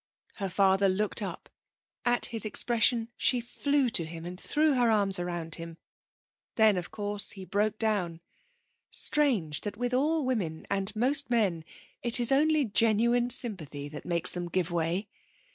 Her 0.37 0.49
father 0.49 0.89
looked 0.89 1.21
up. 1.21 1.47
At 2.05 2.25
his 2.25 2.43
expression 2.43 3.09
she 3.17 3.39
flew 3.39 3.87
to 3.91 4.03
him 4.03 4.25
and 4.25 4.41
threw 4.41 4.73
her 4.73 4.89
arms 4.89 5.19
round 5.19 5.53
him. 5.61 5.77
Then, 6.55 6.75
of 6.75 6.89
course, 6.89 7.33
he 7.33 7.45
broke 7.45 7.77
down. 7.77 8.19
Strange 8.89 9.61
that 9.61 9.77
with 9.77 9.93
all 9.93 10.25
women 10.25 10.65
and 10.71 10.91
most 10.95 11.29
men 11.29 11.63
it 12.01 12.19
is 12.19 12.31
only 12.31 12.65
genuine 12.65 13.29
sympathy 13.29 13.87
that 13.89 14.03
makes 14.05 14.31
them 14.31 14.47
give 14.49 14.71
way. 14.71 15.07